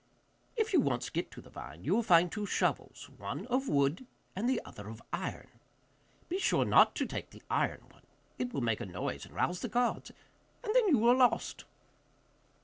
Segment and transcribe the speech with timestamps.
[0.57, 4.07] If you once get to the vine, you will find two shovels, one of wood
[4.35, 5.49] and the other of iron.
[6.27, 8.01] Be sure not to take the iron one;
[8.39, 10.11] it will make a noise and rouse the guards,
[10.63, 11.65] and then you are lost.